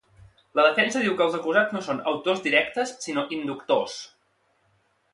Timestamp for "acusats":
1.41-1.77